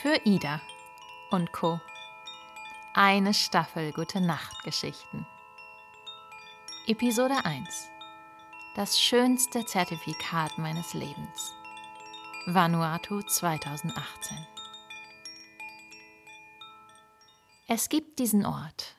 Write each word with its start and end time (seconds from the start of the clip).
Für 0.00 0.20
Ida 0.24 0.60
und 1.32 1.50
Co. 1.50 1.80
Eine 2.94 3.34
Staffel 3.34 3.90
Gute 3.92 4.20
Nacht 4.20 4.62
Geschichten. 4.62 5.26
Episode 6.86 7.34
1. 7.44 7.88
Das 8.76 9.00
schönste 9.00 9.66
Zertifikat 9.66 10.56
meines 10.56 10.94
Lebens. 10.94 11.52
Vanuatu 12.46 13.22
2018. 13.22 14.36
Es 17.66 17.88
gibt 17.88 18.20
diesen 18.20 18.46
Ort, 18.46 18.94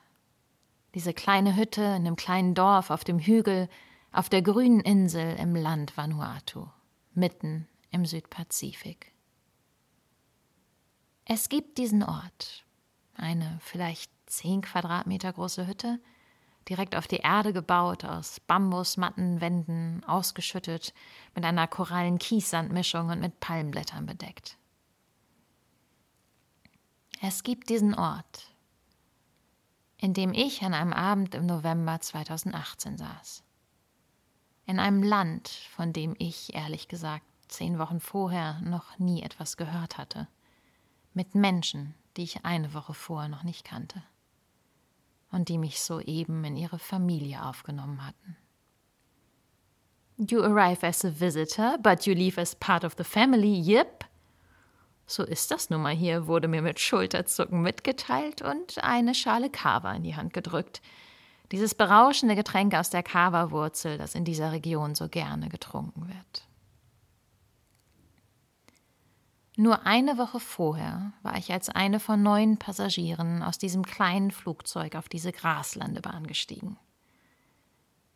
diese 0.94 1.14
kleine 1.14 1.56
Hütte 1.56 1.80
in 1.80 2.06
einem 2.06 2.16
kleinen 2.16 2.54
Dorf 2.54 2.90
auf 2.90 3.04
dem 3.04 3.20
Hügel, 3.20 3.70
auf 4.12 4.28
der 4.28 4.42
grünen 4.42 4.80
Insel 4.80 5.34
im 5.36 5.56
Land 5.56 5.96
Vanuatu, 5.96 6.66
mitten 7.14 7.66
im 7.90 8.04
Südpazifik. 8.04 9.14
Es 11.32 11.48
gibt 11.48 11.78
diesen 11.78 12.02
Ort, 12.02 12.64
eine 13.14 13.60
vielleicht 13.62 14.10
zehn 14.26 14.62
Quadratmeter 14.62 15.32
große 15.32 15.68
Hütte, 15.68 16.00
direkt 16.68 16.96
auf 16.96 17.06
die 17.06 17.18
Erde 17.18 17.52
gebaut, 17.52 18.04
aus 18.04 18.40
Bambusmattenwänden, 18.40 20.02
ausgeschüttet, 20.08 20.92
mit 21.36 21.44
einer 21.44 21.68
Korallen-Kiessandmischung 21.68 23.10
und 23.10 23.20
mit 23.20 23.38
Palmblättern 23.38 24.06
bedeckt. 24.06 24.58
Es 27.22 27.44
gibt 27.44 27.68
diesen 27.68 27.94
Ort, 27.94 28.52
in 29.98 30.14
dem 30.14 30.34
ich 30.34 30.64
an 30.64 30.74
einem 30.74 30.92
Abend 30.92 31.36
im 31.36 31.46
November 31.46 32.00
2018 32.00 32.98
saß. 32.98 33.44
In 34.66 34.80
einem 34.80 35.04
Land, 35.04 35.48
von 35.48 35.92
dem 35.92 36.16
ich, 36.18 36.54
ehrlich 36.54 36.88
gesagt, 36.88 37.24
zehn 37.46 37.78
Wochen 37.78 38.00
vorher 38.00 38.60
noch 38.62 38.98
nie 38.98 39.22
etwas 39.22 39.56
gehört 39.56 39.96
hatte. 39.96 40.26
Mit 41.12 41.34
Menschen, 41.34 41.94
die 42.16 42.22
ich 42.22 42.44
eine 42.44 42.74
Woche 42.74 42.94
vorher 42.94 43.28
noch 43.28 43.42
nicht 43.42 43.64
kannte. 43.64 44.02
Und 45.30 45.48
die 45.48 45.58
mich 45.58 45.80
soeben 45.80 46.44
in 46.44 46.56
ihre 46.56 46.78
Familie 46.78 47.44
aufgenommen 47.44 48.04
hatten. 48.06 48.36
You 50.16 50.42
arrive 50.42 50.86
as 50.86 51.04
a 51.04 51.20
visitor, 51.20 51.78
but 51.78 52.04
you 52.06 52.14
leave 52.14 52.38
as 52.40 52.54
part 52.54 52.84
of 52.84 52.94
the 52.98 53.04
family, 53.04 53.58
yep, 53.60 54.04
so 55.10 55.24
ist 55.24 55.50
das 55.50 55.70
nun 55.70 55.82
mal 55.82 55.92
hier, 55.92 56.28
wurde 56.28 56.46
mir 56.46 56.62
mit 56.62 56.78
Schulterzucken 56.78 57.62
mitgeteilt 57.62 58.42
und 58.42 58.78
eine 58.84 59.12
Schale 59.16 59.50
Kava 59.50 59.92
in 59.94 60.04
die 60.04 60.14
Hand 60.14 60.32
gedrückt. 60.32 60.80
Dieses 61.50 61.74
berauschende 61.74 62.36
Getränk 62.36 62.74
aus 62.74 62.90
der 62.90 63.02
Kava-Wurzel, 63.02 63.98
das 63.98 64.14
in 64.14 64.24
dieser 64.24 64.52
Region 64.52 64.94
so 64.94 65.08
gerne 65.08 65.48
getrunken 65.48 66.06
wird. 66.06 66.46
Nur 69.60 69.84
eine 69.84 70.16
Woche 70.16 70.40
vorher 70.40 71.12
war 71.22 71.36
ich 71.36 71.52
als 71.52 71.68
eine 71.68 72.00
von 72.00 72.22
neun 72.22 72.56
Passagieren 72.56 73.42
aus 73.42 73.58
diesem 73.58 73.84
kleinen 73.84 74.30
Flugzeug 74.30 74.94
auf 74.94 75.10
diese 75.10 75.32
Graslandebahn 75.32 76.26
gestiegen. 76.26 76.78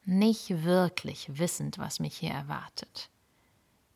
Nicht 0.06 0.64
wirklich 0.64 1.38
wissend, 1.38 1.76
was 1.76 2.00
mich 2.00 2.16
hier 2.16 2.30
erwartet. 2.30 3.10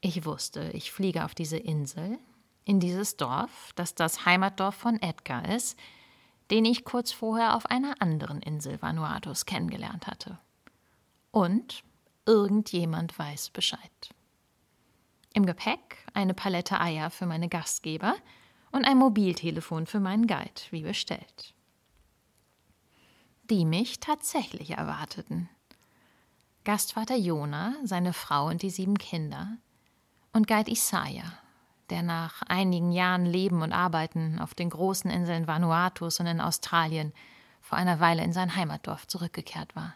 Ich 0.03 0.27
wusste, 0.27 0.73
ich 0.75 0.93
fliege 0.93 1.25
auf 1.25 1.35
diese 1.35 1.57
Insel, 1.57 2.19
in 2.67 2.81
dieses 2.81 3.17
Dorf, 3.17 3.71
das 3.77 3.95
das 3.95 4.27
Heimatdorf 4.27 4.75
von 4.75 5.01
Edgar 5.01 5.49
ist, 5.49 5.79
den 6.51 6.67
ich 6.67 6.85
kurz 6.85 7.13
vorher 7.13 7.57
auf 7.57 7.65
einer 7.65 7.95
anderen 8.03 8.43
Insel 8.43 8.83
Vanuatus 8.83 9.47
kennengelernt 9.47 10.07
hatte. 10.07 10.39
Und 11.31 11.83
irgendjemand 12.27 13.19
weiß 13.19 13.49
Bescheid. 13.49 14.15
Im 15.35 15.47
Gepäck 15.47 15.99
eine 16.15 16.35
Palette 16.35 16.81
Eier 16.81 17.11
für 17.11 17.27
meine 17.27 17.49
Gastgeber 17.49 18.17
und 18.73 18.85
ein 18.85 18.99
Mobiltelefon 18.99 19.87
für 19.87 20.01
meinen 20.01 20.27
Guide, 20.27 20.61
wie 20.71 20.83
bestellt. 20.83 21.55
Die 23.51 23.65
mich 23.65 24.01
tatsächlich 24.01 24.71
erwarteten. 24.71 25.49
Gastvater 26.65 27.17
Jona, 27.17 27.75
seine 27.85 28.13
Frau 28.13 28.49
und 28.49 28.63
die 28.63 28.71
sieben 28.71 28.99
Kinder 28.99 29.57
und 30.33 30.47
Guide 30.47 30.71
Isaiah, 30.71 31.33
der 31.89 32.03
nach 32.03 32.43
einigen 32.43 32.93
Jahren 32.93 33.25
Leben 33.25 33.63
und 33.63 33.73
Arbeiten 33.73 34.39
auf 34.39 34.55
den 34.55 34.69
großen 34.71 35.11
Inseln 35.11 35.47
Vanuatus 35.47 36.21
und 36.21 36.27
in 36.27 36.41
Australien 36.41 37.13
vor 37.63 37.79
einer 37.79 38.01
Weile 38.01 38.23
in 38.23 38.33
sein 38.33 38.55
Heimatdorf 38.55 39.07
zurückgekehrt 39.07 39.75
war. 39.77 39.95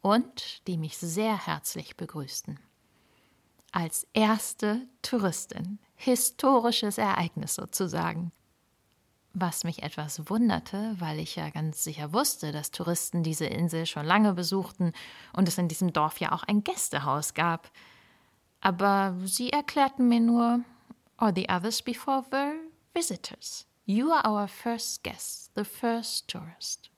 Und 0.00 0.66
die 0.66 0.78
mich 0.78 0.98
sehr 0.98 1.46
herzlich 1.46 1.96
begrüßten. 1.96 2.58
Als 3.72 4.06
erste 4.12 4.86
Touristin, 5.02 5.78
historisches 5.96 6.98
Ereignis 6.98 7.54
sozusagen. 7.54 8.30
Was 9.34 9.64
mich 9.64 9.82
etwas 9.82 10.28
wunderte, 10.28 10.94
weil 10.98 11.18
ich 11.18 11.36
ja 11.36 11.48
ganz 11.48 11.82
sicher 11.82 12.12
wusste, 12.12 12.52
dass 12.52 12.70
Touristen 12.70 13.22
diese 13.22 13.46
Insel 13.46 13.86
schon 13.86 14.04
lange 14.04 14.34
besuchten 14.34 14.92
und 15.32 15.48
es 15.48 15.56
in 15.56 15.68
diesem 15.68 15.92
Dorf 15.94 16.20
ja 16.20 16.32
auch 16.32 16.42
ein 16.42 16.64
Gästehaus 16.64 17.32
gab, 17.32 17.70
aber 18.60 19.16
sie 19.24 19.50
erklärten 19.50 20.08
mir 20.08 20.20
nur, 20.20 20.60
All 21.16 21.32
the 21.34 21.48
others 21.48 21.82
before 21.82 22.24
were 22.30 22.54
visitors. 22.94 23.66
You 23.84 24.12
are 24.12 24.24
our 24.26 24.48
first 24.48 25.02
guest, 25.02 25.50
the 25.54 25.64
first 25.64 26.28
tourist. 26.28 26.90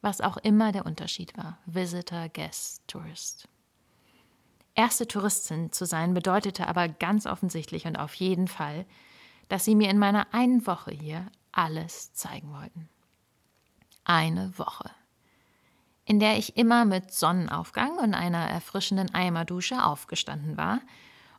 Was 0.00 0.20
auch 0.20 0.36
immer 0.38 0.72
der 0.72 0.86
Unterschied 0.86 1.36
war. 1.36 1.58
Visitor, 1.66 2.28
Guest, 2.28 2.82
Tourist. 2.88 3.48
Erste 4.74 5.06
Touristin 5.06 5.72
zu 5.72 5.84
sein 5.84 6.14
bedeutete 6.14 6.66
aber 6.66 6.88
ganz 6.88 7.26
offensichtlich 7.26 7.86
und 7.86 7.96
auf 7.96 8.14
jeden 8.14 8.48
Fall, 8.48 8.86
dass 9.48 9.64
sie 9.64 9.74
mir 9.74 9.90
in 9.90 9.98
meiner 9.98 10.32
einen 10.32 10.66
Woche 10.66 10.92
hier 10.92 11.26
alles 11.52 12.14
zeigen 12.14 12.52
wollten. 12.52 12.88
Eine 14.04 14.56
Woche 14.58 14.90
in 16.04 16.18
der 16.18 16.36
ich 16.36 16.56
immer 16.56 16.84
mit 16.84 17.12
Sonnenaufgang 17.12 17.96
und 17.98 18.14
einer 18.14 18.48
erfrischenden 18.48 19.14
Eimerdusche 19.14 19.84
aufgestanden 19.84 20.56
war 20.56 20.80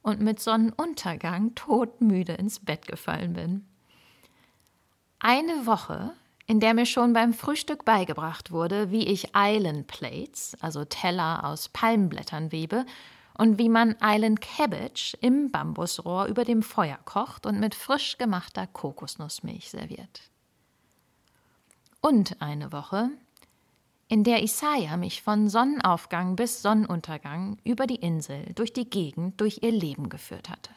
und 0.02 0.22
mit 0.22 0.40
Sonnenuntergang 0.40 1.56
todmüde 1.56 2.34
ins 2.34 2.60
Bett 2.60 2.88
gefallen 2.88 3.34
bin. 3.34 3.68
Eine 5.20 5.66
Woche, 5.66 6.14
in 6.46 6.60
der 6.60 6.74
mir 6.74 6.86
schon 6.86 7.14
beim 7.14 7.34
Frühstück 7.34 7.86
beigebracht 7.86 8.52
wurde, 8.52 8.92
wie 8.92 9.08
ich 9.08 9.30
Island 9.36 9.88
Plates, 9.88 10.58
also 10.60 10.84
Teller 10.86 11.46
aus 11.46 11.70
Palmblättern 11.70 12.52
webe, 12.52 12.86
und 13.38 13.58
wie 13.58 13.70
man 13.70 13.96
Island 14.02 14.42
Cabbage 14.42 15.16
im 15.22 15.52
Bambusrohr 15.52 16.26
über 16.26 16.44
dem 16.44 16.62
Feuer 16.62 17.00
kocht 17.06 17.46
und 17.46 17.60
mit 17.60 17.76
frisch 17.76 18.18
gemachter 18.18 18.68
Kokosnussmilch 18.68 19.70
serviert. 19.70 20.22
Und 22.02 22.42
eine 22.42 22.72
Woche, 22.72 23.10
in 24.08 24.24
der 24.24 24.44
Isaiah 24.44 24.98
mich 24.98 25.24
von 25.24 25.50
Sonnenaufgang 25.50 26.36
bis 26.36 26.62
Sonnenuntergang 26.62 27.58
über 27.64 27.88
die 27.88 27.96
Insel, 27.96 28.52
durch 28.54 28.74
die 28.74 28.90
Gegend, 28.90 29.40
durch 29.42 29.60
ihr 29.64 29.72
Leben 29.72 30.10
geführt 30.10 30.50
hatte. 30.50 30.70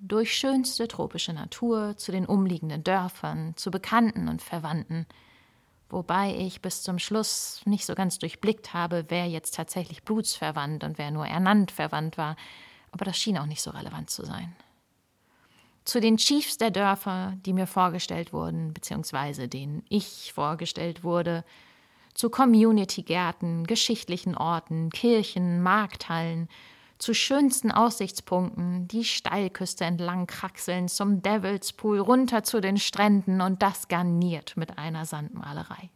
Durch 0.00 0.36
schönste 0.36 0.88
tropische 0.88 1.32
Natur, 1.32 1.96
zu 1.96 2.10
den 2.10 2.26
umliegenden 2.26 2.82
Dörfern, 2.82 3.52
zu 3.56 3.70
Bekannten 3.70 4.28
und 4.28 4.42
Verwandten, 4.42 5.06
wobei 5.92 6.34
ich 6.34 6.60
bis 6.62 6.82
zum 6.82 6.98
Schluss 6.98 7.60
nicht 7.64 7.86
so 7.86 7.94
ganz 7.94 8.18
durchblickt 8.18 8.74
habe, 8.74 9.04
wer 9.08 9.26
jetzt 9.26 9.54
tatsächlich 9.54 10.02
blutsverwandt 10.02 10.82
und 10.82 10.98
wer 10.98 11.10
nur 11.10 11.26
ernannt 11.26 11.70
verwandt 11.70 12.18
war, 12.18 12.36
aber 12.90 13.04
das 13.04 13.18
schien 13.18 13.38
auch 13.38 13.46
nicht 13.46 13.62
so 13.62 13.70
relevant 13.70 14.10
zu 14.10 14.24
sein. 14.24 14.56
Zu 15.84 16.00
den 16.00 16.16
Chiefs 16.16 16.58
der 16.58 16.70
Dörfer, 16.70 17.34
die 17.44 17.52
mir 17.52 17.66
vorgestellt 17.66 18.32
wurden, 18.32 18.72
beziehungsweise 18.72 19.48
denen 19.48 19.84
ich 19.88 20.32
vorgestellt 20.32 21.02
wurde, 21.02 21.44
zu 22.14 22.30
Community-Gärten, 22.30 23.66
geschichtlichen 23.66 24.36
Orten, 24.36 24.90
Kirchen, 24.90 25.62
Markthallen, 25.62 26.48
zu 27.02 27.14
schönsten 27.14 27.72
Aussichtspunkten, 27.72 28.86
die 28.86 29.04
Steilküste 29.04 29.84
entlang 29.84 30.28
kraxeln, 30.28 30.86
zum 30.86 31.20
Devil's 31.20 31.72
Pool, 31.72 31.98
runter 31.98 32.44
zu 32.44 32.60
den 32.60 32.76
Stränden 32.76 33.40
und 33.40 33.60
das 33.60 33.88
garniert 33.88 34.56
mit 34.56 34.78
einer 34.78 35.04
Sandmalerei. 35.04 35.90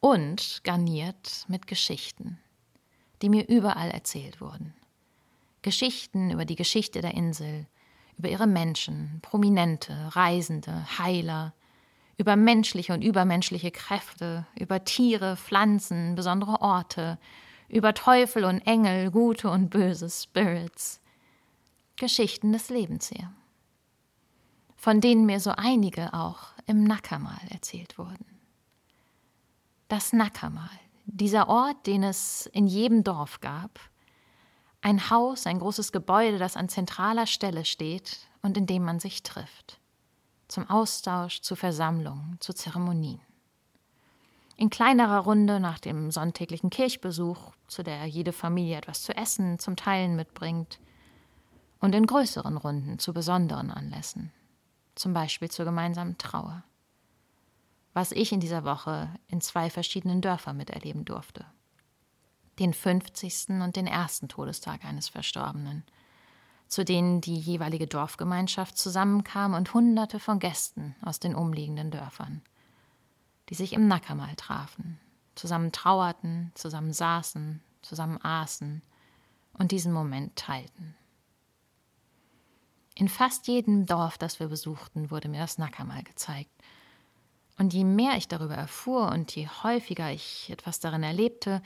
Und 0.00 0.62
garniert 0.64 1.44
mit 1.46 1.68
Geschichten, 1.68 2.40
die 3.22 3.28
mir 3.28 3.48
überall 3.48 3.88
erzählt 3.92 4.40
wurden. 4.40 4.74
Geschichten 5.62 6.32
über 6.32 6.44
die 6.44 6.56
Geschichte 6.56 7.00
der 7.00 7.14
Insel, 7.14 7.68
über 8.16 8.28
ihre 8.28 8.48
Menschen, 8.48 9.20
Prominente, 9.22 9.94
Reisende, 10.16 10.98
Heiler, 10.98 11.54
über 12.16 12.34
menschliche 12.34 12.94
und 12.94 13.02
übermenschliche 13.02 13.70
Kräfte, 13.70 14.44
über 14.58 14.82
Tiere, 14.82 15.36
Pflanzen, 15.36 16.16
besondere 16.16 16.62
Orte, 16.62 17.16
über 17.68 17.94
Teufel 17.94 18.44
und 18.44 18.60
Engel, 18.60 19.10
gute 19.10 19.50
und 19.50 19.70
böse 19.70 20.08
Spirits. 20.08 21.00
Geschichten 21.96 22.52
des 22.52 22.68
Lebens 22.70 23.08
hier. 23.08 23.32
Von 24.76 25.00
denen 25.00 25.26
mir 25.26 25.40
so 25.40 25.50
einige 25.50 26.14
auch 26.14 26.52
im 26.66 26.84
Nackermal 26.84 27.40
erzählt 27.50 27.98
wurden. 27.98 28.24
Das 29.88 30.12
Nackermal, 30.12 30.70
dieser 31.06 31.48
Ort, 31.48 31.86
den 31.86 32.04
es 32.04 32.46
in 32.46 32.66
jedem 32.66 33.02
Dorf 33.04 33.40
gab, 33.40 33.80
Ein 34.80 35.10
Haus, 35.10 35.46
ein 35.46 35.58
großes 35.58 35.90
Gebäude, 35.90 36.38
das 36.38 36.56
an 36.56 36.68
zentraler 36.68 37.26
Stelle 37.26 37.64
steht 37.64 38.28
und 38.42 38.56
in 38.56 38.66
dem 38.66 38.84
man 38.84 39.00
sich 39.00 39.24
trifft. 39.24 39.80
Zum 40.46 40.70
Austausch, 40.70 41.40
zu 41.40 41.56
Versammlungen, 41.56 42.36
zu 42.38 42.54
Zeremonien. 42.54 43.20
In 44.58 44.68
kleinerer 44.68 45.20
Runde 45.20 45.60
nach 45.60 45.78
dem 45.78 46.10
sonntäglichen 46.10 46.68
Kirchbesuch, 46.68 47.52
zu 47.68 47.82
der 47.82 48.04
jede 48.04 48.34
Familie 48.34 48.76
etwas 48.76 49.02
zu 49.02 49.16
essen, 49.16 49.58
zum 49.58 49.76
Teilen 49.76 50.16
mitbringt. 50.16 50.78
Und 51.80 51.94
in 51.94 52.06
größeren 52.06 52.56
Runden 52.56 52.98
zu 52.98 53.14
besonderen 53.14 53.70
Anlässen, 53.70 54.32
zum 54.96 55.14
Beispiel 55.14 55.48
zur 55.48 55.64
gemeinsamen 55.64 56.18
Trauer. 56.18 56.64
Was 57.94 58.12
ich 58.12 58.32
in 58.32 58.40
dieser 58.40 58.64
Woche 58.64 59.08
in 59.28 59.40
zwei 59.40 59.70
verschiedenen 59.70 60.20
Dörfern 60.20 60.56
miterleben 60.56 61.04
durfte 61.04 61.46
den 62.58 62.74
50. 62.74 63.60
und 63.62 63.76
den 63.76 63.86
ersten 63.86 64.28
Todestag 64.28 64.84
eines 64.84 65.08
Verstorbenen, 65.08 65.84
zu 66.66 66.84
denen 66.84 67.20
die 67.20 67.38
jeweilige 67.38 67.86
Dorfgemeinschaft 67.86 68.76
zusammenkam 68.76 69.54
und 69.54 69.72
Hunderte 69.72 70.18
von 70.20 70.38
Gästen 70.38 70.94
aus 71.02 71.20
den 71.20 71.34
umliegenden 71.34 71.90
Dörfern, 71.90 72.42
die 73.48 73.54
sich 73.54 73.72
im 73.72 73.88
Nackermal 73.88 74.34
trafen, 74.36 75.00
zusammen 75.34 75.72
trauerten, 75.72 76.52
zusammen 76.54 76.92
saßen, 76.92 77.62
zusammen 77.82 78.18
aßen 78.22 78.82
und 79.54 79.72
diesen 79.72 79.92
Moment 79.92 80.36
teilten. 80.36 80.94
In 82.94 83.08
fast 83.08 83.46
jedem 83.46 83.86
Dorf, 83.86 84.18
das 84.18 84.40
wir 84.40 84.48
besuchten, 84.48 85.10
wurde 85.10 85.28
mir 85.28 85.40
das 85.40 85.58
Nackermal 85.58 86.02
gezeigt. 86.02 86.50
Und 87.56 87.72
je 87.72 87.84
mehr 87.84 88.16
ich 88.16 88.28
darüber 88.28 88.54
erfuhr 88.54 89.08
und 89.12 89.34
je 89.34 89.48
häufiger 89.62 90.12
ich 90.12 90.50
etwas 90.50 90.80
darin 90.80 91.02
erlebte, 91.02 91.62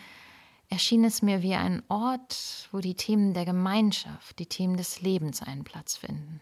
erschien 0.69 1.05
es 1.05 1.21
mir 1.23 1.43
wie 1.43 1.55
ein 1.55 1.83
Ort, 1.89 2.69
wo 2.71 2.81
die 2.81 2.95
Themen 2.95 3.35
der 3.35 3.45
Gemeinschaft, 3.45 4.39
die 4.39 4.47
Themen 4.47 4.77
des 4.77 5.01
Lebens 5.01 5.43
einen 5.43 5.65
Platz 5.65 5.97
finden. 5.97 6.41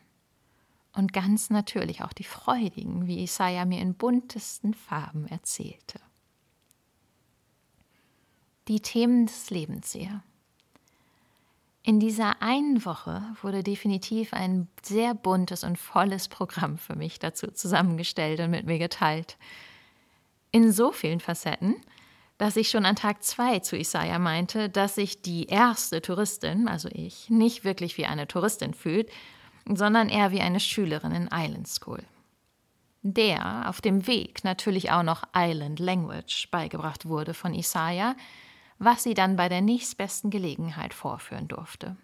Und 0.93 1.13
ganz 1.13 1.51
natürlich 1.51 2.03
auch 2.03 2.13
die 2.13 2.25
freudigen, 2.25 3.07
wie 3.07 3.23
Isaiah 3.23 3.65
mir 3.65 3.81
in 3.81 3.95
buntesten 3.95 4.75
Farben 4.75 5.27
erzählte. 5.29 6.01
Die 8.69 8.81
Themen 8.81 9.27
des 9.27 9.51
Lebens 9.51 9.93
sehr. 9.93 10.23
In 11.83 11.99
dieser 11.99 12.43
einen 12.43 12.85
Woche 12.85 13.23
wurde 13.41 13.63
definitiv 13.63 14.35
ein 14.35 14.69
sehr 14.83 15.15
buntes 15.15 15.65
und 15.65 15.79
volles 15.79 16.29
Programm 16.29 16.77
für 16.77 16.95
mich 16.95 17.19
dazu 17.19 17.51
zusammengestellt 17.51 18.41
und 18.41 18.51
mit 18.51 18.67
mir 18.67 18.79
geteilt. 18.79 19.39
In 20.51 20.73
so 20.73 20.93
vielen 20.93 21.21
Facetten, 21.21 21.77
dass 22.37 22.57
ich 22.57 22.69
schon 22.69 22.85
an 22.85 22.97
Tag 22.97 23.23
zwei 23.23 23.61
zu 23.61 23.77
Isaiah 23.77 24.19
meinte, 24.19 24.69
dass 24.69 24.97
sich 24.97 25.23
die 25.23 25.47
erste 25.47 26.03
Touristin, 26.03 26.69
also 26.69 26.89
ich, 26.93 27.31
nicht 27.31 27.65
wirklich 27.65 27.97
wie 27.97 28.07
eine 28.07 28.27
Touristin 28.27 28.75
fühlt, 28.75 29.11
sondern 29.77 30.09
eher 30.09 30.31
wie 30.31 30.41
eine 30.41 30.61
Schülerin 30.61 31.13
in 31.13 31.29
Island 31.33 31.69
School. 31.69 32.03
Der 33.03 33.69
auf 33.69 33.81
dem 33.81 34.07
Weg 34.07 34.45
natürlich 34.45 34.91
auch 34.91 35.03
noch 35.03 35.25
Island 35.35 35.79
Language 35.79 36.49
beigebracht 36.51 37.07
wurde 37.07 37.35
von 37.35 37.55
Isaiah, 37.55 38.15
was 38.79 39.03
sie 39.03 39.15
dann 39.15 39.37
bei 39.37 39.49
der 39.49 39.61
nächstbesten 39.61 40.31
Gelegenheit 40.31 40.95
vorführen 40.95 41.49
durfte. 41.49 41.97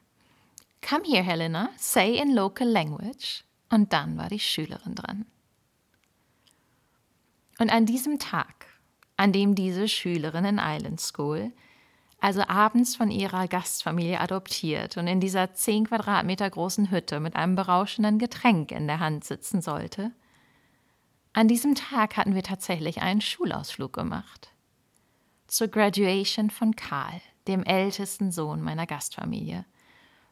Come 0.89 1.05
here, 1.05 1.23
Helena, 1.23 1.71
say 1.77 2.19
in 2.19 2.35
local 2.35 2.69
language. 2.69 3.45
Und 3.71 3.93
dann 3.93 4.17
war 4.17 4.29
die 4.29 4.39
Schülerin 4.39 4.95
dran. 4.95 5.27
Und 7.59 7.73
an 7.73 7.87
diesem 7.87 8.19
Tag 8.19 8.67
an 9.17 9.33
dem 9.33 9.55
diese 9.55 9.89
Schülerin 9.89 10.45
in 10.45 10.61
Island 10.63 11.01
School, 11.01 11.53
also 12.21 12.43
abends 12.47 12.97
von 12.97 13.11
ihrer 13.11 13.47
Gastfamilie 13.47 14.21
adoptiert 14.21 14.97
und 14.97 15.07
in 15.07 15.21
dieser 15.21 15.55
zehn 15.55 15.87
Quadratmeter 15.87 16.49
großen 16.49 16.91
Hütte 16.91 17.21
mit 17.21 17.37
einem 17.37 17.57
berauschenden 17.57 18.19
Getränk 18.19 18.73
in 18.73 18.87
der 18.87 19.01
Hand 19.01 19.25
sitzen 19.25 19.61
sollte. 19.61 20.13
An 21.33 21.49
diesem 21.49 21.75
Tag 21.75 22.17
hatten 22.17 22.35
wir 22.35 22.43
tatsächlich 22.43 23.03
einen 23.03 23.21
Schulausflug 23.21 23.93
gemacht. 23.93 24.51
Zur 25.47 25.69
Graduation 25.69 26.51
von 26.51 26.75
Karl, 26.75 27.21
dem 27.47 27.63
ältesten 27.63 28.33
Sohn 28.33 28.63
meiner 28.63 28.87
Gastfamilie, 28.87 29.65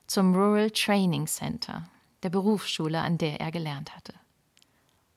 zum 0.06 0.34
Rural 0.34 0.70
Training 0.70 1.26
Center, 1.26 1.88
der 2.22 2.30
Berufsschule, 2.30 3.00
an 3.00 3.18
der 3.18 3.40
er 3.40 3.52
gelernt 3.52 3.94
hatte 3.94 4.14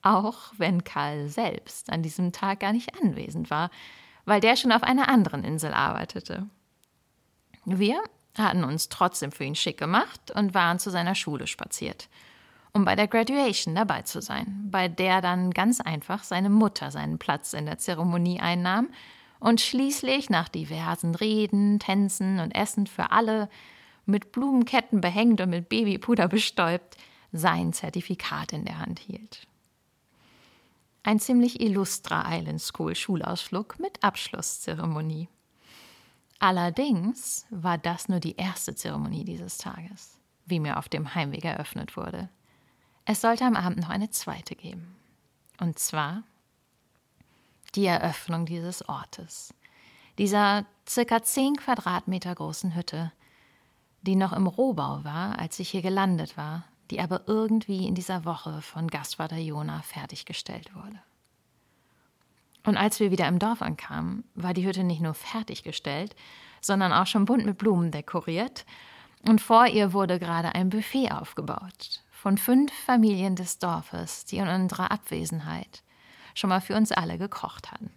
auch 0.07 0.53
wenn 0.57 0.83
Karl 0.83 1.27
selbst 1.27 1.91
an 1.91 2.01
diesem 2.01 2.31
Tag 2.31 2.61
gar 2.61 2.71
nicht 2.71 2.95
anwesend 3.01 3.49
war, 3.49 3.69
weil 4.25 4.39
der 4.39 4.55
schon 4.55 4.71
auf 4.71 4.83
einer 4.83 5.09
anderen 5.09 5.43
Insel 5.43 5.73
arbeitete. 5.73 6.47
Wir 7.69 8.01
hatten 8.37 8.63
uns 8.63 8.87
trotzdem 8.87 9.33
für 9.33 9.43
ihn 9.43 9.53
schick 9.53 9.77
gemacht 9.77 10.31
und 10.33 10.53
waren 10.53 10.79
zu 10.79 10.89
seiner 10.89 11.15
Schule 11.15 11.47
spaziert, 11.47 12.07
um 12.71 12.85
bei 12.85 12.95
der 12.95 13.09
Graduation 13.09 13.75
dabei 13.75 14.03
zu 14.03 14.21
sein, 14.21 14.69
bei 14.71 14.87
der 14.87 15.19
dann 15.19 15.51
ganz 15.51 15.81
einfach 15.81 16.23
seine 16.23 16.49
Mutter 16.49 16.91
seinen 16.91 17.19
Platz 17.19 17.51
in 17.51 17.65
der 17.65 17.77
Zeremonie 17.77 18.39
einnahm 18.39 18.87
und 19.41 19.59
schließlich 19.59 20.29
nach 20.29 20.47
diversen 20.47 21.13
Reden, 21.13 21.79
Tänzen 21.79 22.39
und 22.39 22.55
Essen 22.55 22.87
für 22.87 23.11
alle, 23.11 23.49
mit 24.05 24.31
Blumenketten 24.31 25.01
behängt 25.01 25.41
und 25.41 25.49
mit 25.49 25.67
Babypuder 25.67 26.29
bestäubt, 26.29 26.95
sein 27.33 27.73
Zertifikat 27.73 28.53
in 28.53 28.63
der 28.63 28.79
Hand 28.79 28.99
hielt. 28.99 29.45
Ein 31.03 31.19
ziemlich 31.19 31.59
illustrer 31.59 32.23
Island 32.29 32.61
School 32.61 32.95
Schulausflug 32.95 33.77
mit 33.77 34.01
Abschlusszeremonie. 34.05 35.27
Allerdings 36.39 37.45
war 37.49 37.77
das 37.77 38.09
nur 38.09 38.19
die 38.19 38.35
erste 38.35 38.75
Zeremonie 38.75 39.23
dieses 39.23 39.57
Tages, 39.57 40.19
wie 40.45 40.59
mir 40.59 40.77
auf 40.77 40.89
dem 40.89 41.15
Heimweg 41.15 41.45
eröffnet 41.45 41.97
wurde. 41.97 42.29
Es 43.05 43.21
sollte 43.21 43.45
am 43.45 43.55
Abend 43.55 43.79
noch 43.79 43.89
eine 43.89 44.09
zweite 44.09 44.55
geben. 44.55 44.95
Und 45.59 45.79
zwar 45.79 46.23
die 47.75 47.85
Eröffnung 47.85 48.45
dieses 48.45 48.87
Ortes, 48.87 49.53
dieser 50.17 50.65
circa 50.87 51.23
zehn 51.23 51.55
Quadratmeter 51.55 52.33
großen 52.33 52.75
Hütte, 52.75 53.11
die 54.01 54.15
noch 54.15 54.33
im 54.33 54.47
Rohbau 54.47 55.03
war, 55.03 55.39
als 55.39 55.59
ich 55.59 55.69
hier 55.69 55.81
gelandet 55.81 56.37
war 56.37 56.65
die 56.91 57.01
aber 57.01 57.21
irgendwie 57.27 57.87
in 57.87 57.95
dieser 57.95 58.25
Woche 58.25 58.61
von 58.61 58.87
Gastvater 58.87 59.37
Jona 59.37 59.81
fertiggestellt 59.81 60.73
wurde. 60.75 60.99
Und 62.63 62.77
als 62.77 62.99
wir 62.99 63.11
wieder 63.11 63.27
im 63.27 63.39
Dorf 63.39 63.61
ankamen, 63.61 64.23
war 64.35 64.53
die 64.53 64.65
Hütte 64.65 64.83
nicht 64.83 65.01
nur 65.01 65.13
fertiggestellt, 65.13 66.15
sondern 66.61 66.91
auch 66.91 67.07
schon 67.07 67.25
bunt 67.25 67.45
mit 67.45 67.57
Blumen 67.57 67.91
dekoriert, 67.91 68.65
und 69.27 69.41
vor 69.41 69.65
ihr 69.67 69.93
wurde 69.93 70.19
gerade 70.19 70.53
ein 70.55 70.69
Buffet 70.69 71.11
aufgebaut 71.11 72.03
von 72.11 72.37
fünf 72.37 72.71
Familien 72.85 73.35
des 73.35 73.59
Dorfes, 73.59 74.25
die 74.25 74.37
in 74.37 74.47
unserer 74.47 74.91
Abwesenheit 74.91 75.83
schon 76.33 76.49
mal 76.49 76.61
für 76.61 76.75
uns 76.75 76.91
alle 76.91 77.17
gekocht 77.17 77.71
hatten. 77.71 77.91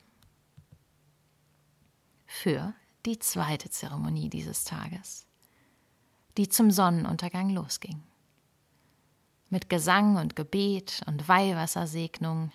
Für 2.27 2.75
die 3.07 3.19
zweite 3.19 3.71
Zeremonie 3.71 4.29
dieses 4.29 4.65
Tages, 4.65 5.27
die 6.37 6.49
zum 6.49 6.71
Sonnenuntergang 6.71 7.51
losging 7.51 8.03
mit 9.51 9.69
Gesang 9.69 10.17
und 10.17 10.37
Gebet 10.37 11.03
und 11.07 11.29
Weihwassersegnung, 11.29 12.53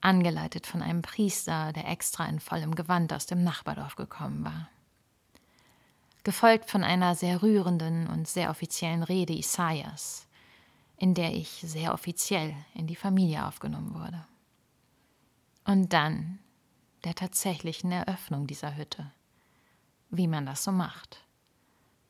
angeleitet 0.00 0.66
von 0.66 0.82
einem 0.82 1.02
Priester, 1.02 1.72
der 1.72 1.88
extra 1.88 2.26
in 2.26 2.40
vollem 2.40 2.74
Gewand 2.74 3.12
aus 3.12 3.26
dem 3.26 3.42
Nachbardorf 3.44 3.96
gekommen 3.96 4.44
war. 4.44 4.68
Gefolgt 6.24 6.70
von 6.70 6.84
einer 6.84 7.14
sehr 7.14 7.42
rührenden 7.42 8.06
und 8.06 8.28
sehr 8.28 8.50
offiziellen 8.50 9.02
Rede 9.02 9.32
Isaias, 9.32 10.26
in 10.96 11.14
der 11.14 11.34
ich 11.34 11.62
sehr 11.64 11.94
offiziell 11.94 12.54
in 12.74 12.86
die 12.86 12.96
Familie 12.96 13.46
aufgenommen 13.46 13.94
wurde. 13.94 14.26
Und 15.64 15.92
dann 15.92 16.38
der 17.04 17.14
tatsächlichen 17.14 17.92
Eröffnung 17.92 18.46
dieser 18.46 18.76
Hütte, 18.76 19.10
wie 20.10 20.28
man 20.28 20.44
das 20.44 20.64
so 20.64 20.72
macht 20.72 21.24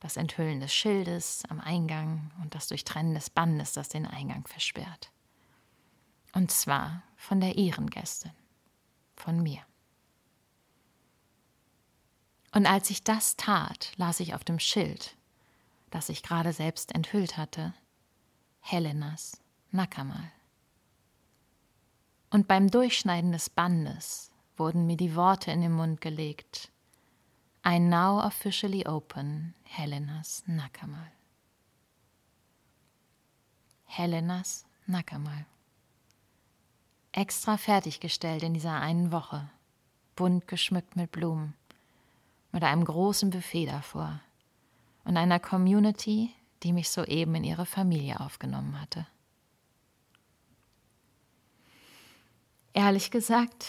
das 0.01 0.17
Enthüllen 0.17 0.59
des 0.59 0.73
Schildes 0.73 1.43
am 1.47 1.61
Eingang 1.61 2.31
und 2.41 2.53
das 2.55 2.67
Durchtrennen 2.67 3.13
des 3.13 3.29
Bandes, 3.29 3.73
das 3.73 3.87
den 3.87 4.05
Eingang 4.05 4.45
versperrt. 4.47 5.11
Und 6.33 6.51
zwar 6.51 7.03
von 7.21 7.39
der 7.39 7.55
Ehrengästin, 7.55 8.31
von 9.15 9.43
mir. 9.43 9.61
Und 12.51 12.65
als 12.65 12.89
ich 12.89 13.03
das 13.03 13.37
tat, 13.37 13.93
las 13.95 14.19
ich 14.19 14.33
auf 14.33 14.43
dem 14.43 14.57
Schild, 14.57 15.15
das 15.91 16.09
ich 16.09 16.23
gerade 16.23 16.51
selbst 16.51 16.95
enthüllt 16.95 17.37
hatte, 17.37 17.75
Helenas 18.59 19.39
Nakamal. 19.69 20.31
Und 22.31 22.47
beim 22.47 22.71
Durchschneiden 22.71 23.31
des 23.31 23.51
Bandes 23.51 24.31
wurden 24.57 24.87
mir 24.87 24.97
die 24.97 25.15
Worte 25.15 25.51
in 25.51 25.61
den 25.61 25.73
Mund 25.73 26.01
gelegt, 26.01 26.71
I 27.65 27.79
now 27.79 28.19
officially 28.25 28.87
open 28.87 29.53
Helenas 29.63 30.43
Nakamal. 30.47 31.11
Helenas 33.85 34.65
Nakamal. 34.87 35.45
Extra 37.13 37.57
fertiggestellt 37.57 38.41
in 38.41 38.53
dieser 38.53 38.79
einen 38.79 39.11
Woche, 39.11 39.49
bunt 40.15 40.47
geschmückt 40.47 40.95
mit 40.95 41.11
Blumen, 41.11 41.53
mit 42.53 42.63
einem 42.63 42.85
großen 42.85 43.29
Buffet 43.31 43.65
davor 43.65 44.21
und 45.03 45.17
einer 45.17 45.39
Community, 45.39 46.31
die 46.63 46.71
mich 46.71 46.89
soeben 46.89 47.35
in 47.35 47.43
ihre 47.43 47.65
Familie 47.65 48.19
aufgenommen 48.21 48.79
hatte. 48.79 49.05
Ehrlich 52.73 53.11
gesagt, 53.11 53.67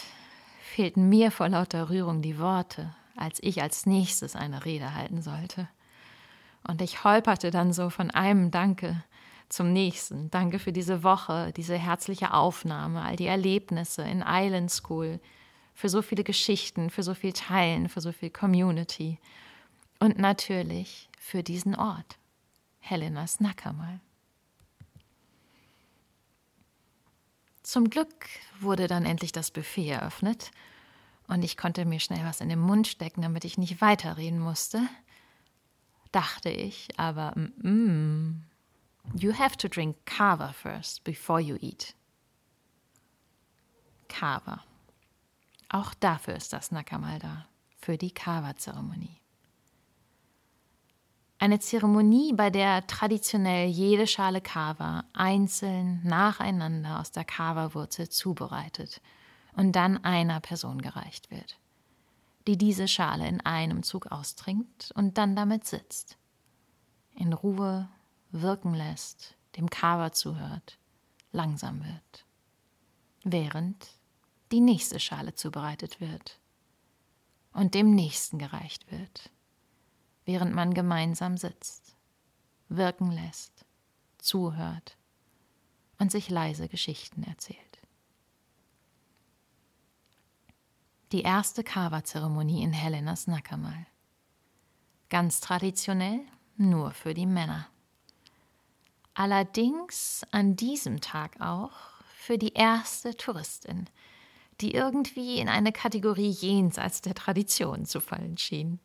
fehlten 0.61 1.09
mir 1.09 1.29
vor 1.29 1.49
lauter 1.49 1.89
Rührung 1.89 2.21
die 2.21 2.39
Worte, 2.39 2.95
als 3.17 3.39
ich 3.43 3.61
als 3.61 3.85
nächstes 3.85 4.37
eine 4.37 4.63
Rede 4.63 4.95
halten 4.95 5.21
sollte. 5.21 5.67
Und 6.65 6.81
ich 6.81 7.03
holperte 7.03 7.51
dann 7.51 7.73
so 7.73 7.89
von 7.89 8.09
einem 8.09 8.51
Danke 8.51 9.03
zum 9.53 9.71
nächsten. 9.71 10.31
Danke 10.31 10.57
für 10.57 10.73
diese 10.73 11.03
Woche, 11.03 11.53
diese 11.55 11.77
herzliche 11.77 12.33
Aufnahme, 12.33 13.03
all 13.03 13.15
die 13.15 13.27
Erlebnisse 13.27 14.01
in 14.01 14.23
Island 14.25 14.71
School, 14.71 15.19
für 15.75 15.89
so 15.89 16.01
viele 16.01 16.23
Geschichten, 16.23 16.89
für 16.89 17.03
so 17.03 17.13
viel 17.13 17.33
Teilen, 17.33 17.87
für 17.87 18.01
so 18.01 18.11
viel 18.11 18.31
Community 18.31 19.19
und 19.99 20.17
natürlich 20.17 21.09
für 21.19 21.43
diesen 21.43 21.75
Ort, 21.75 22.17
Helenas 22.79 23.39
Nackermal. 23.39 23.99
Zum 27.61 27.89
Glück 27.89 28.27
wurde 28.59 28.87
dann 28.87 29.05
endlich 29.05 29.31
das 29.31 29.51
Buffet 29.51 29.89
eröffnet 29.89 30.51
und 31.27 31.43
ich 31.43 31.57
konnte 31.57 31.85
mir 31.85 31.99
schnell 31.99 32.25
was 32.25 32.41
in 32.41 32.49
den 32.49 32.59
Mund 32.59 32.87
stecken, 32.87 33.21
damit 33.21 33.45
ich 33.45 33.57
nicht 33.57 33.81
weiterreden 33.81 34.39
musste. 34.39 34.81
Dachte 36.11 36.49
ich, 36.49 36.87
aber 36.97 37.33
mm, 37.35 38.43
you 39.13 39.33
have 39.33 39.57
to 39.57 39.67
drink 39.67 39.97
kava 40.05 40.53
first 40.53 41.03
before 41.03 41.41
you 41.41 41.57
eat. 41.61 41.93
Kava. 44.07 44.63
Auch 45.69 45.93
dafür 45.95 46.35
ist 46.35 46.53
das 46.53 46.71
Nakamal 46.71 47.19
da, 47.19 47.47
für 47.77 47.97
die 47.97 48.11
Kava-Zeremonie. 48.11 49.19
Eine 51.39 51.59
Zeremonie, 51.59 52.31
bei 52.31 52.49
der 52.49 52.87
traditionell 52.87 53.67
jede 53.67 54.07
Schale 54.07 54.39
Kava 54.39 55.03
einzeln 55.13 55.99
nacheinander 56.03 56.99
aus 56.99 57.11
der 57.11 57.25
Kava-Wurzel 57.25 58.07
zubereitet 58.07 59.01
und 59.53 59.73
dann 59.75 60.01
einer 60.05 60.39
Person 60.39 60.81
gereicht 60.81 61.31
wird, 61.31 61.59
die 62.47 62.57
diese 62.57 62.87
Schale 62.87 63.27
in 63.27 63.41
einem 63.41 63.83
Zug 63.83 64.11
austrinkt 64.11 64.91
und 64.95 65.17
dann 65.17 65.35
damit 65.35 65.65
sitzt, 65.65 66.17
in 67.15 67.33
Ruhe 67.33 67.89
wirken 68.33 68.73
lässt, 68.73 69.37
dem 69.55 69.69
Kava 69.69 70.11
zuhört, 70.11 70.79
langsam 71.31 71.83
wird, 71.85 72.25
während 73.23 73.87
die 74.51 74.59
nächste 74.59 74.99
Schale 74.99 75.35
zubereitet 75.35 76.01
wird 76.01 76.39
und 77.53 77.75
dem 77.75 77.93
nächsten 77.93 78.39
gereicht 78.39 78.91
wird, 78.91 79.31
während 80.25 80.53
man 80.53 80.73
gemeinsam 80.73 81.37
sitzt, 81.37 81.95
wirken 82.69 83.11
lässt, 83.11 83.65
zuhört 84.17 84.97
und 85.99 86.11
sich 86.11 86.29
leise 86.29 86.67
Geschichten 86.67 87.23
erzählt. 87.23 87.59
Die 91.11 91.21
erste 91.21 91.63
Kava-Zeremonie 91.63 92.63
in 92.63 92.73
Helenas 92.73 93.27
Nackermal. 93.27 93.85
Ganz 95.09 95.39
traditionell 95.41 96.21
nur 96.57 96.91
für 96.91 97.13
die 97.13 97.27
Männer. 97.27 97.67
Allerdings 99.15 100.25
an 100.31 100.55
diesem 100.55 100.99
Tag 100.99 101.39
auch 101.39 101.71
für 102.15 102.37
die 102.37 102.53
erste 102.53 103.15
Touristin, 103.15 103.87
die 104.61 104.73
irgendwie 104.73 105.39
in 105.39 105.49
eine 105.49 105.71
Kategorie 105.71 106.29
jenseits 106.29 107.01
der 107.01 107.13
Tradition 107.13 107.85
zu 107.85 107.99
fallen 107.99 108.37
schien. 108.37 108.79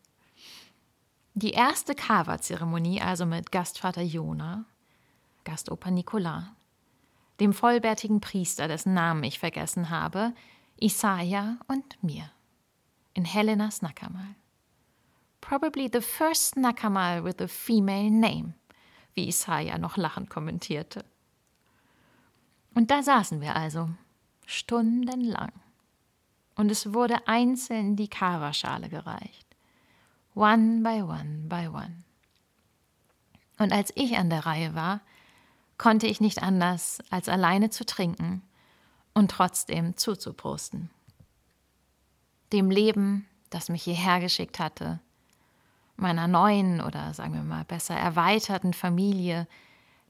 Die 1.35 1.52
erste 1.52 1.94
Kava-Zeremonie 1.94 3.00
also 3.00 3.25
mit 3.25 3.52
Gastvater 3.52 4.02
Jona, 4.02 4.64
Gastoper 5.44 5.90
Nicolas, 5.90 6.44
dem 7.40 7.52
vollbärtigen 7.52 8.20
Priester, 8.20 8.66
dessen 8.68 8.92
Namen 8.92 9.23
ich 9.23 9.38
vergessen 9.38 9.90
habe, 9.90 10.35
Isaiah 10.80 11.58
und 11.68 12.02
mir. 12.02 12.30
In 13.14 13.25
Helenas 13.25 13.82
Nakamal. 13.82 14.35
Probably 15.40 15.88
the 15.92 16.00
first 16.00 16.56
Nakamal 16.56 17.23
with 17.25 17.40
a 17.40 17.49
female 17.49 18.11
name, 18.11 18.54
wie 19.18 19.26
Isaiah 19.26 19.78
noch 19.78 19.96
lachend 19.96 20.30
kommentierte. 20.30 21.04
Und 22.72 22.92
da 22.92 23.02
saßen 23.02 23.40
wir 23.40 23.56
also, 23.56 23.90
stundenlang. 24.46 25.50
Und 26.54 26.70
es 26.70 26.94
wurde 26.94 27.26
einzeln 27.26 27.96
die 27.96 28.06
Kava-Schale 28.06 28.88
gereicht. 28.88 29.46
One 30.37 30.82
by 30.84 31.02
one 31.02 31.46
by 31.48 31.66
one. 31.66 32.04
Und 33.58 33.72
als 33.72 33.92
ich 33.96 34.16
an 34.16 34.30
der 34.30 34.46
Reihe 34.46 34.76
war, 34.76 35.00
konnte 35.78 36.06
ich 36.06 36.20
nicht 36.20 36.40
anders, 36.40 37.00
als 37.10 37.28
alleine 37.28 37.70
zu 37.70 37.84
trinken 37.84 38.42
und 39.14 39.32
trotzdem 39.32 39.96
zuzuprosten. 39.96 40.90
Dem 42.52 42.70
Leben, 42.70 43.26
das 43.50 43.68
mich 43.68 43.82
hierher 43.82 44.20
geschickt 44.20 44.60
hatte, 44.60 45.00
meiner 45.99 46.28
neuen 46.28 46.81
oder 46.81 47.12
sagen 47.14 47.35
wir 47.35 47.43
mal 47.43 47.64
besser 47.64 47.95
erweiterten 47.95 48.73
Familie, 48.73 49.47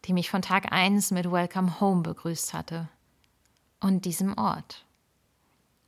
die 0.04 0.12
mich 0.12 0.30
von 0.30 0.42
Tag 0.42 0.72
1 0.72 1.10
mit 1.10 1.30
Welcome 1.30 1.80
Home 1.80 2.02
begrüßt 2.02 2.54
hatte 2.54 2.88
und 3.80 4.04
diesem 4.04 4.36
Ort, 4.36 4.86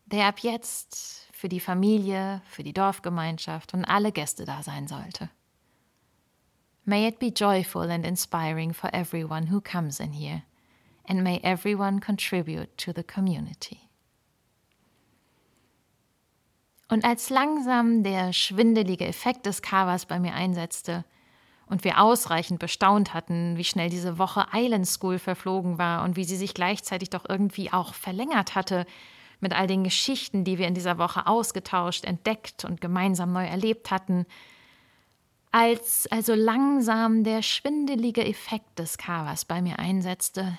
der 0.06 0.26
ab 0.26 0.40
jetzt 0.40 1.28
für 1.32 1.48
die 1.48 1.60
Familie, 1.60 2.42
für 2.44 2.62
die 2.62 2.72
Dorfgemeinschaft 2.72 3.74
und 3.74 3.84
alle 3.84 4.12
Gäste 4.12 4.44
da 4.44 4.62
sein 4.62 4.88
sollte. 4.88 5.30
May 6.84 7.06
it 7.06 7.18
be 7.18 7.28
joyful 7.28 7.90
and 7.90 8.04
inspiring 8.04 8.72
for 8.72 8.92
everyone 8.92 9.50
who 9.50 9.60
comes 9.60 10.00
in 10.00 10.12
here, 10.12 10.42
and 11.06 11.22
may 11.22 11.38
everyone 11.42 12.00
contribute 12.00 12.76
to 12.78 12.92
the 12.92 13.04
community. 13.04 13.89
Und 16.90 17.04
als 17.04 17.30
langsam 17.30 18.02
der 18.02 18.32
schwindelige 18.32 19.06
Effekt 19.06 19.46
des 19.46 19.62
Kawas 19.62 20.06
bei 20.06 20.18
mir 20.18 20.34
einsetzte, 20.34 21.04
und 21.70 21.84
wir 21.84 22.00
ausreichend 22.00 22.58
bestaunt 22.58 23.14
hatten, 23.14 23.56
wie 23.56 23.64
schnell 23.64 23.88
diese 23.88 24.18
Woche 24.18 24.44
Island 24.52 24.88
School 24.88 25.20
verflogen 25.20 25.78
war 25.78 26.02
und 26.02 26.16
wie 26.16 26.24
sie 26.24 26.36
sich 26.36 26.52
gleichzeitig 26.52 27.10
doch 27.10 27.24
irgendwie 27.28 27.72
auch 27.72 27.94
verlängert 27.94 28.56
hatte 28.56 28.86
mit 29.38 29.54
all 29.54 29.68
den 29.68 29.84
Geschichten, 29.84 30.42
die 30.42 30.58
wir 30.58 30.66
in 30.66 30.74
dieser 30.74 30.98
Woche 30.98 31.28
ausgetauscht, 31.28 32.04
entdeckt 32.04 32.64
und 32.64 32.80
gemeinsam 32.80 33.32
neu 33.32 33.46
erlebt 33.46 33.92
hatten, 33.92 34.26
als 35.52 36.08
also 36.10 36.34
langsam 36.34 37.22
der 37.24 37.42
schwindelige 37.42 38.26
Effekt 38.26 38.78
des 38.80 38.98
Kawas 38.98 39.44
bei 39.44 39.62
mir 39.62 39.78
einsetzte, 39.78 40.58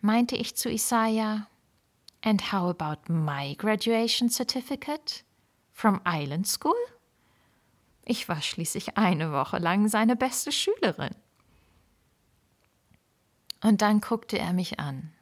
meinte 0.00 0.36
ich 0.36 0.56
zu 0.56 0.68
Isaiah, 0.68 1.46
And 2.22 2.52
how 2.52 2.70
about 2.70 3.12
my 3.12 3.54
graduation 3.54 4.28
certificate? 4.28 5.23
From 5.74 6.00
Island 6.06 6.46
School? 6.46 6.72
Ich 8.04 8.28
war 8.28 8.40
schließlich 8.40 8.96
eine 8.96 9.32
Woche 9.32 9.58
lang 9.58 9.88
seine 9.88 10.14
beste 10.14 10.52
Schülerin. 10.52 11.14
Und 13.60 13.82
dann 13.82 14.00
guckte 14.00 14.38
er 14.38 14.52
mich 14.52 14.78
an. 14.78 15.12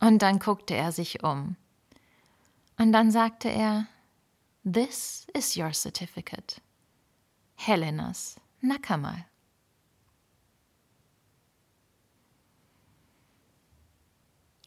Und 0.00 0.20
dann 0.20 0.40
guckte 0.40 0.74
er 0.74 0.90
sich 0.90 1.22
um. 1.22 1.56
Und 2.76 2.92
dann 2.92 3.10
sagte 3.10 3.48
er, 3.48 3.86
This 4.64 5.26
is 5.32 5.56
your 5.56 5.72
certificate. 5.72 6.60
Helenas 7.54 8.36
Nakamal. 8.60 9.26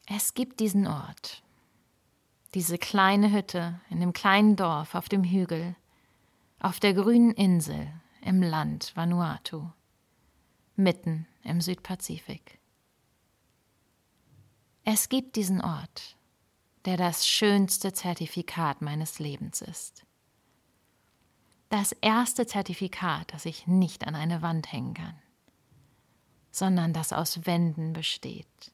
Es 0.08 0.34
gibt 0.34 0.60
diesen 0.60 0.88
Ort, 0.88 1.44
diese 2.55 2.77
kleine 2.77 3.33
Hütte 3.33 3.81
in 3.89 4.00
dem 4.00 4.13
kleinen 4.13 4.55
Dorf 4.55 4.95
auf 4.95 5.09
dem 5.09 5.25
Hügel, 5.25 5.75
auf 6.59 6.79
der 6.79 6.93
grünen 6.93 7.31
Insel 7.31 7.91
im 8.21 8.41
Land 8.41 8.95
Vanuatu, 8.95 9.69
mitten 10.77 11.27
im 11.43 11.59
Südpazifik. 11.59 12.59
Es 14.85 15.09
gibt 15.09 15.35
diesen 15.35 15.62
Ort, 15.62 16.15
der 16.85 16.95
das 16.95 17.27
schönste 17.27 17.91
Zertifikat 17.91 18.81
meines 18.81 19.19
Lebens 19.19 19.62
ist. 19.62 20.05
Das 21.67 21.91
erste 21.91 22.47
Zertifikat, 22.47 23.33
das 23.33 23.43
ich 23.43 23.67
nicht 23.67 24.07
an 24.07 24.15
eine 24.15 24.41
Wand 24.41 24.71
hängen 24.71 24.93
kann, 24.93 25.21
sondern 26.51 26.93
das 26.93 27.12
aus 27.12 27.45
Wänden 27.45 27.91
besteht, 27.91 28.71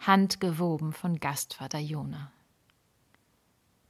handgewoben 0.00 0.92
von 0.92 1.20
Gastvater 1.20 1.78
Jona. 1.78 2.32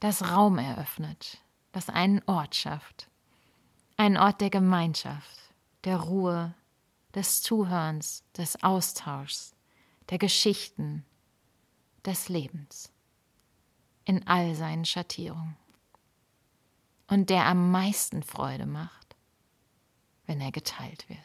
Das 0.03 0.21
Raum 0.31 0.57
eröffnet, 0.57 1.41
das 1.71 1.87
einen 1.87 2.21
Ort 2.25 2.55
schafft. 2.55 3.09
Ein 3.95 4.17
Ort 4.17 4.41
der 4.41 4.49
Gemeinschaft, 4.49 5.39
der 5.85 5.95
Ruhe, 5.95 6.53
des 7.15 7.41
Zuhörens, 7.41 8.25
des 8.35 8.61
Austauschs, 8.63 9.55
der 10.09 10.17
Geschichten, 10.17 11.05
des 12.03 12.27
Lebens. 12.27 12.91
In 14.03 14.27
all 14.27 14.55
seinen 14.55 14.83
Schattierungen. 14.83 15.55
Und 17.07 17.29
der 17.29 17.45
am 17.45 17.71
meisten 17.71 18.23
Freude 18.23 18.65
macht, 18.65 19.15
wenn 20.25 20.41
er 20.41 20.51
geteilt 20.51 21.07
wird. 21.07 21.19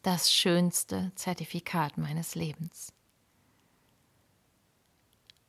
Das 0.00 0.32
schönste 0.32 1.12
Zertifikat 1.14 1.98
meines 1.98 2.34
Lebens. 2.34 2.95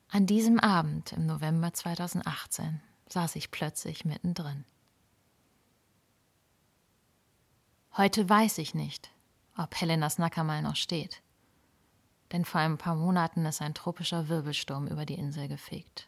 An 0.09 0.25
diesem 0.25 0.57
Abend 0.59 1.11
im 1.11 1.25
November 1.25 1.73
2018 1.73 2.81
saß 3.09 3.35
ich 3.35 3.51
plötzlich 3.51 4.05
mittendrin. 4.05 4.63
Heute 7.97 8.29
weiß 8.29 8.59
ich 8.59 8.73
nicht, 8.73 9.11
ob 9.57 9.75
Helenas 9.75 10.17
Nackermal 10.17 10.61
noch 10.61 10.77
steht, 10.77 11.21
denn 12.31 12.45
vor 12.45 12.61
ein 12.61 12.77
paar 12.77 12.95
Monaten 12.95 13.45
ist 13.45 13.61
ein 13.61 13.73
tropischer 13.73 14.29
Wirbelsturm 14.29 14.87
über 14.87 15.05
die 15.05 15.15
Insel 15.15 15.49
gefegt. 15.49 16.07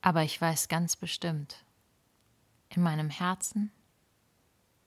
Aber 0.00 0.24
ich 0.24 0.40
weiß 0.40 0.66
ganz 0.66 0.96
bestimmt, 0.96 1.64
in 2.68 2.82
meinem 2.82 3.10
Herzen 3.10 3.70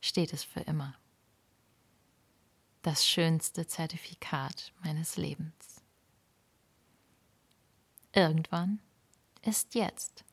steht 0.01 0.33
es 0.33 0.43
für 0.43 0.61
immer. 0.61 0.95
Das 2.81 3.07
schönste 3.07 3.67
Zertifikat 3.67 4.73
meines 4.83 5.15
Lebens. 5.15 5.78
Irgendwann 8.13 8.79
ist 9.43 9.75
jetzt. 9.75 10.23